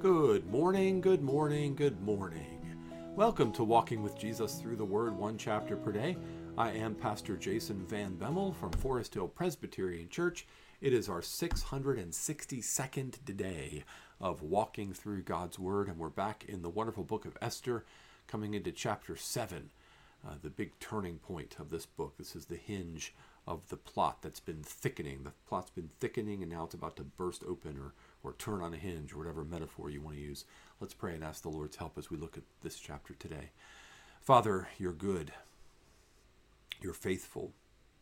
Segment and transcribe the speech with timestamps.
[0.00, 2.76] Good morning, good morning, good morning.
[3.16, 6.16] Welcome to Walking with Jesus Through the Word, one chapter per day.
[6.56, 10.46] I am Pastor Jason Van Bemmel from Forest Hill Presbyterian Church.
[10.80, 13.82] It is our 662nd day
[14.20, 17.84] of walking through God's Word, and we're back in the wonderful book of Esther,
[18.28, 19.70] coming into chapter 7,
[20.24, 22.16] uh, the big turning point of this book.
[22.18, 23.16] This is the hinge
[23.48, 25.24] of the plot that's been thickening.
[25.24, 28.74] The plot's been thickening, and now it's about to burst open or or turn on
[28.74, 30.44] a hinge or whatever metaphor you want to use.
[30.80, 33.50] Let's pray and ask the Lord's help as we look at this chapter today.
[34.20, 35.32] Father, you're good.
[36.82, 37.52] You're faithful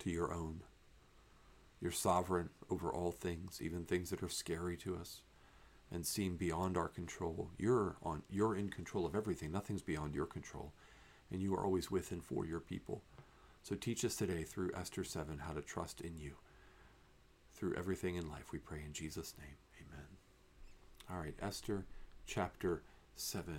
[0.00, 0.62] to your own.
[1.80, 5.22] You're sovereign over all things, even things that are scary to us
[5.92, 7.50] and seem beyond our control.
[7.56, 9.50] You're on you're in control of everything.
[9.50, 10.72] Nothing's beyond your control.
[11.32, 13.02] And you are always with and for your people.
[13.62, 16.32] So teach us today through Esther 7 how to trust in you.
[17.54, 19.56] Through everything in life, we pray in Jesus' name.
[19.80, 20.06] Amen.
[21.10, 21.84] All right, Esther
[22.26, 22.82] chapter
[23.16, 23.54] 7.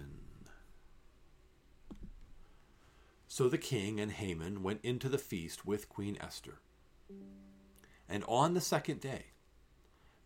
[3.28, 6.60] So the king and Haman went into the feast with Queen Esther.
[8.10, 9.28] And on the second day,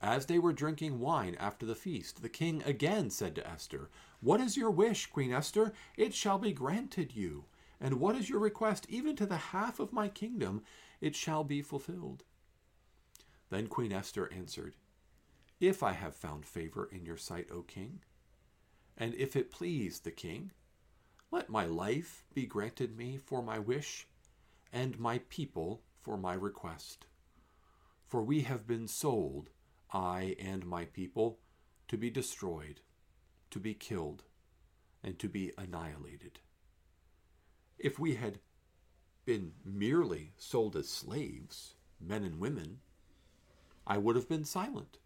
[0.01, 3.89] as they were drinking wine after the feast, the king again said to Esther,
[4.21, 5.73] What is your wish, Queen Esther?
[5.97, 7.45] It shall be granted you.
[7.79, 8.85] And what is your request?
[8.89, 10.63] Even to the half of my kingdom,
[11.01, 12.23] it shall be fulfilled.
[13.49, 14.75] Then Queen Esther answered,
[15.59, 18.01] if I have found favor in your sight, O king.
[18.97, 20.51] And if it please the king,
[21.31, 24.07] let my life be granted me for my wish,
[24.71, 27.05] and my people for my request.
[28.05, 29.49] For we have been sold,
[29.91, 31.39] I and my people,
[31.87, 32.81] to be destroyed,
[33.51, 34.23] to be killed,
[35.03, 36.39] and to be annihilated.
[37.77, 38.39] If we had
[39.25, 42.79] been merely sold as slaves, men and women,
[43.87, 44.99] I would have been silent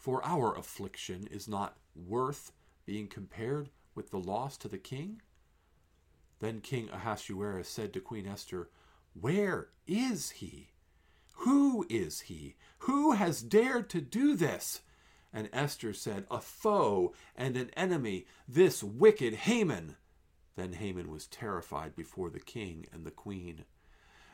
[0.00, 2.52] for our affliction is not worth
[2.86, 5.20] being compared with the loss to the king?
[6.40, 8.70] Then King Ahasuerus said to Queen Esther,
[9.12, 10.70] Where is he?
[11.34, 12.56] Who is he?
[12.80, 14.80] Who has dared to do this?
[15.34, 19.96] And Esther said, A foe and an enemy, this wicked Haman.
[20.56, 23.64] Then Haman was terrified before the king and the queen.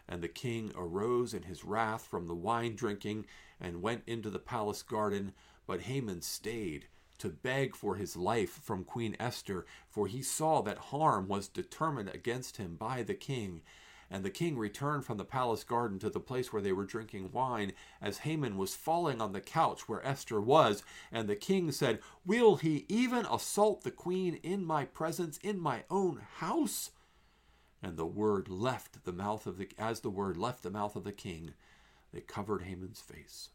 [0.08, 3.26] And the king arose in his wrath from the wine drinking
[3.60, 5.32] and went into the palace garden.
[5.66, 6.86] But Haman stayed
[7.18, 12.10] to beg for his life from Queen Esther, for he saw that harm was determined
[12.10, 13.62] against him by the king.
[14.10, 17.32] And the king returned from the palace garden to the place where they were drinking
[17.32, 20.82] wine, as Haman was falling on the couch where Esther was.
[21.10, 25.84] And the king said, Will he even assault the queen in my presence, in my
[25.90, 26.90] own house?
[27.82, 31.04] And the word left the mouth of the as the word left the mouth of
[31.04, 31.54] the king,
[32.12, 33.50] it covered Haman's face.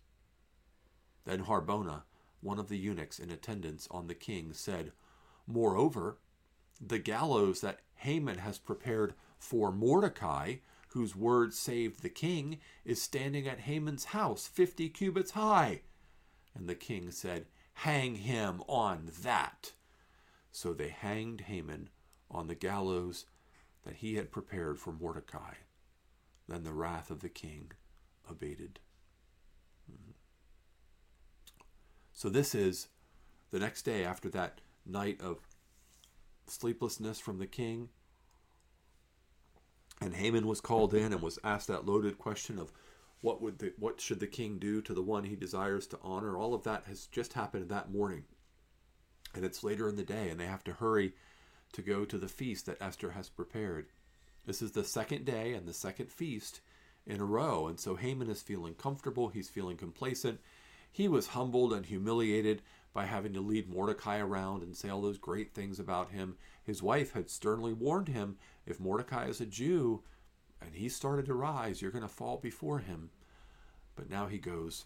[1.26, 2.04] Then Harbona,
[2.42, 4.92] one of the eunuchs in attendance on the king, said,
[5.48, 6.18] Moreover,
[6.80, 10.58] the gallows that Haman has prepared for Mordecai,
[10.90, 15.82] whose word saved the king, is standing at Haman's house, fifty cubits high.
[16.54, 19.72] And the king said, Hang him on that.
[20.52, 21.90] So they hanged Haman
[22.30, 23.26] on the gallows
[23.84, 25.56] that he had prepared for Mordecai.
[26.48, 27.72] Then the wrath of the king
[28.30, 28.80] abated.
[29.92, 30.12] Mm-hmm.
[32.14, 32.90] So this is
[33.50, 35.40] the next day after that night of
[36.46, 37.90] sleeplessness from the king.
[40.02, 42.72] And Haman was called in and was asked that loaded question of
[43.22, 46.36] what would the, what should the king do to the one he desires to honor?
[46.36, 48.24] All of that has just happened that morning.
[49.36, 51.14] And it's later in the day and they have to hurry
[51.74, 53.88] to go to the feast that Esther has prepared.
[54.46, 56.62] This is the second day and the second feast
[57.06, 57.68] in a row.
[57.68, 60.40] And so Haman is feeling comfortable, he's feeling complacent,
[60.92, 62.62] he was humbled and humiliated
[62.94, 66.36] by having to lead Mordecai around and say all those great things about him.
[66.64, 70.04] His wife had sternly warned him if Mordecai is a Jew
[70.62, 73.10] and he started to rise, you're going to fall before him.
[73.96, 74.86] But now he goes.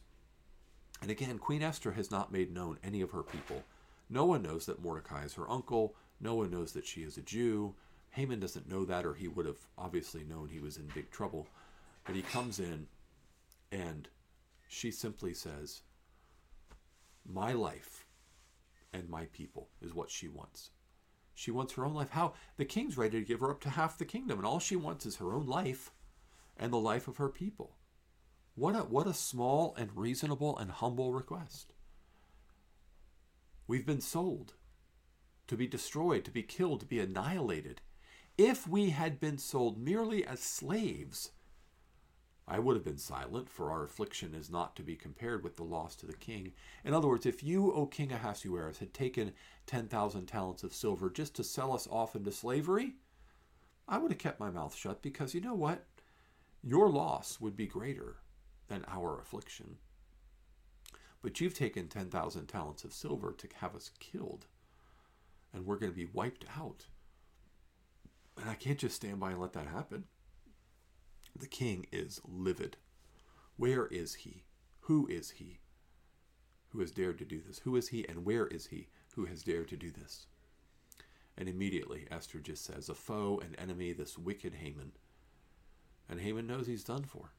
[1.01, 3.63] And again, Queen Esther has not made known any of her people.
[4.09, 5.95] No one knows that Mordecai is her uncle.
[6.21, 7.75] No one knows that she is a Jew.
[8.11, 11.47] Haman doesn't know that, or he would have obviously known he was in big trouble.
[12.05, 12.87] But he comes in,
[13.71, 14.07] and
[14.69, 15.81] she simply says,
[17.25, 18.05] my life
[18.93, 20.71] and my people is what she wants.
[21.33, 22.11] She wants her own life.
[22.11, 22.33] How?
[22.57, 25.05] The king's ready to give her up to half the kingdom, and all she wants
[25.05, 25.91] is her own life
[26.57, 27.75] and the life of her people.
[28.55, 31.73] What a, what a small and reasonable and humble request.
[33.67, 34.53] We've been sold
[35.47, 37.81] to be destroyed, to be killed, to be annihilated.
[38.37, 41.31] If we had been sold merely as slaves,
[42.47, 45.63] I would have been silent, for our affliction is not to be compared with the
[45.63, 46.53] loss to the king.
[46.83, 49.33] In other words, if you, O King Ahasuerus, had taken
[49.65, 52.93] 10,000 talents of silver just to sell us off into slavery,
[53.87, 55.85] I would have kept my mouth shut because you know what?
[56.61, 58.17] Your loss would be greater
[58.67, 59.77] than our affliction.
[61.23, 64.45] But you've taken 10,000 talents of silver to have us killed,
[65.51, 66.85] and we're going to be wiped out.
[68.39, 70.05] And I can't just stand by and let that happen.
[71.35, 72.77] The king is livid.
[73.57, 74.43] Where is he?
[74.81, 75.59] Who is he
[76.75, 77.59] who has dared to do this?
[77.59, 80.27] Who is he and where is he who has dared to do this?
[81.37, 84.91] And immediately Esther just says, A foe, an enemy, this wicked Haman.
[86.09, 87.31] And Haman knows he's done for.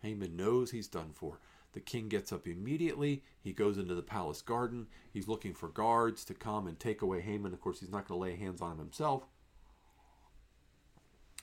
[0.00, 1.40] Haman knows he's done for.
[1.72, 3.22] The king gets up immediately.
[3.40, 4.86] He goes into the palace garden.
[5.12, 7.52] He's looking for guards to come and take away Haman.
[7.52, 9.26] Of course, he's not going to lay hands on him himself.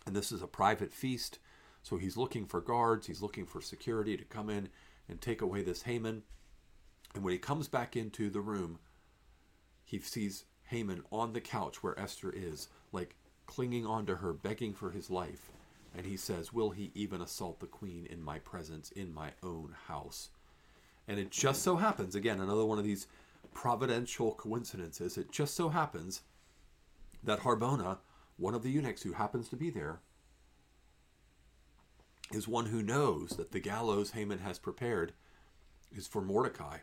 [0.05, 1.39] And this is a private feast.
[1.83, 4.69] So he's looking for guards, he's looking for security to come in
[5.09, 6.23] and take away this Haman.
[7.13, 8.79] And when he comes back into the room,
[9.83, 13.15] he sees Haman on the couch where Esther is, like
[13.45, 15.51] clinging onto her, begging for his life.
[15.95, 19.75] And he says, Will he even assault the queen in my presence, in my own
[19.87, 20.29] house?
[21.07, 23.07] And it just so happens, again, another one of these
[23.53, 26.21] providential coincidences, it just so happens
[27.23, 27.97] that Harbona
[28.41, 29.99] one of the eunuchs who happens to be there
[32.33, 35.13] is one who knows that the gallows Haman has prepared
[35.95, 36.79] is for Mordecai.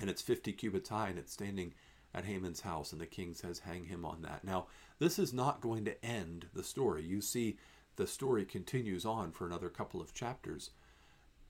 [0.00, 1.74] And it's 50 cubits high and it's standing
[2.14, 2.92] at Haman's house.
[2.92, 4.42] And the king says, Hang him on that.
[4.42, 4.66] Now,
[4.98, 7.04] this is not going to end the story.
[7.04, 7.58] You see,
[7.96, 10.70] the story continues on for another couple of chapters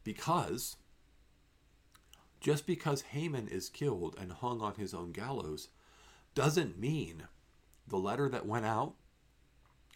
[0.03, 0.77] because
[2.41, 5.69] just because Haman is killed and hung on his own gallows
[6.35, 7.29] doesn't mean
[7.87, 8.95] the letter that went out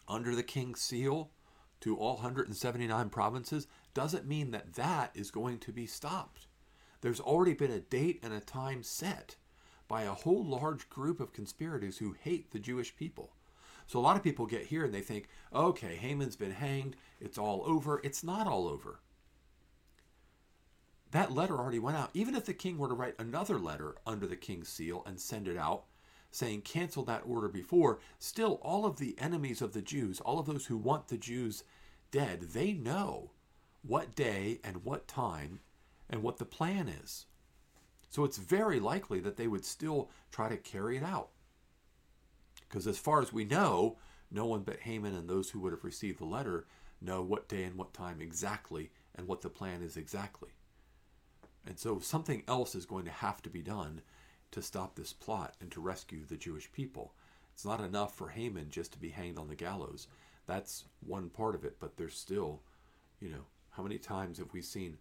[0.08, 1.30] under the king's seal
[1.80, 6.46] to all 179 provinces doesn't mean that that is going to be stopped.
[7.00, 9.36] There's already been a date and a time set
[9.86, 13.32] by a whole large group of conspirators who hate the Jewish people.
[13.86, 17.38] So a lot of people get here and they think, okay, Haman's been hanged, it's
[17.38, 18.00] all over.
[18.04, 19.00] It's not all over.
[21.10, 22.10] That letter already went out.
[22.12, 25.48] Even if the king were to write another letter under the king's seal and send
[25.48, 25.84] it out,
[26.30, 30.46] saying cancel that order before, still all of the enemies of the Jews, all of
[30.46, 31.64] those who want the Jews
[32.10, 33.30] dead, they know
[33.82, 35.60] what day and what time
[36.10, 37.26] and what the plan is.
[38.10, 41.28] So it's very likely that they would still try to carry it out.
[42.68, 43.96] Because as far as we know,
[44.30, 46.66] no one but Haman and those who would have received the letter
[47.00, 50.50] know what day and what time exactly and what the plan is exactly.
[51.66, 54.02] And so something else is going to have to be done
[54.50, 57.14] to stop this plot and to rescue the Jewish people.
[57.52, 60.08] It's not enough for Haman just to be hanged on the gallows.
[60.46, 62.62] That's one part of it, but there's still,
[63.20, 64.98] you know, how many times have we seen,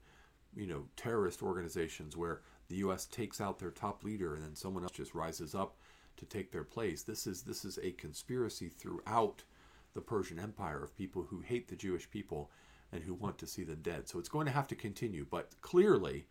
[0.56, 3.06] you know, terrorist organizations where the U.S.
[3.06, 5.78] takes out their top leader and then someone else just rises up
[6.18, 7.04] to take their place?
[7.04, 9.44] This is this is a conspiracy throughout
[9.94, 12.52] the Persian Empire of people who hate the Jewish people
[12.92, 14.08] and who want to see them dead.
[14.08, 16.28] So it's going to have to continue, but clearly,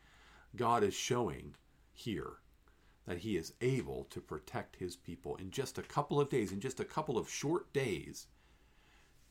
[0.54, 1.54] God is showing
[1.92, 2.38] here
[3.06, 6.60] that he is able to protect his people in just a couple of days, in
[6.60, 8.26] just a couple of short days,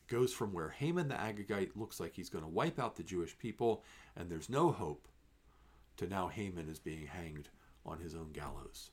[0.08, 3.36] goes from where Haman the Agagite looks like he's going to wipe out the Jewish
[3.38, 3.82] people
[4.16, 5.08] and there's no hope
[5.96, 7.48] to now Haman is being hanged
[7.84, 8.90] on his own gallows.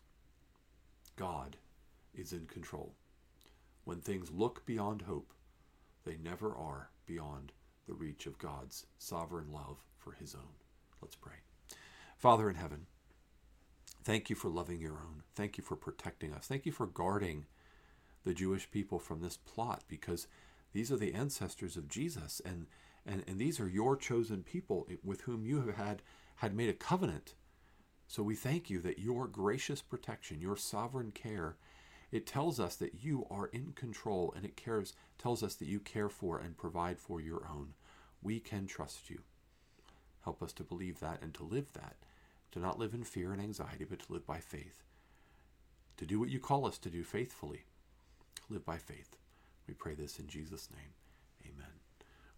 [1.16, 1.58] God
[2.14, 2.94] is in control.
[3.84, 5.34] When things look beyond hope,
[6.06, 7.52] they never are beyond
[7.88, 10.56] the reach of God's sovereign love for his own.
[11.02, 11.34] Let's pray.
[12.18, 12.88] Father in heaven,
[14.04, 15.24] Thank you for loving your own.
[15.34, 16.46] Thank you for protecting us.
[16.46, 17.46] Thank you for guarding
[18.26, 20.28] the Jewish people from this plot because
[20.74, 22.68] these are the ancestors of Jesus and
[23.06, 26.02] and, and these are your chosen people with whom you have had
[26.38, 27.34] had made a covenant.
[28.08, 31.58] So we thank you that your gracious protection, your sovereign care,
[32.12, 35.80] it tells us that you are in control and it cares tells us that you
[35.80, 37.74] care for and provide for your own.
[38.22, 39.22] We can trust you.
[40.24, 41.96] Help us to believe that and to live that
[42.54, 44.84] to not live in fear and anxiety, but to live by faith,
[45.98, 47.66] to do what you call us to do faithfully,
[48.48, 49.18] live by faith.
[49.68, 50.94] We pray this in Jesus' name.
[51.44, 51.72] Amen.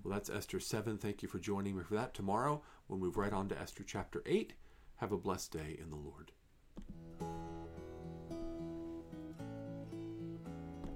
[0.02, 0.98] Well, that's Esther 7.
[0.98, 2.14] Thank you for joining me for that.
[2.14, 4.54] Tomorrow, we'll move right on to Esther chapter 8.
[4.98, 6.32] Have a blessed day in the Lord.